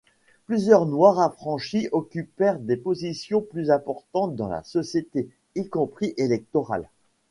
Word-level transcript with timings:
Plusieurs 0.47 0.87
Noirs 0.87 1.19
affranchis 1.19 1.87
occupèrent 1.91 2.57
des 2.57 2.75
positions 2.75 3.39
plus 3.43 3.69
importantes 3.69 4.35
dans 4.35 4.47
la 4.47 4.63
société, 4.63 5.29
y 5.53 5.69
compris 5.69 6.15
électorales. 6.17 6.89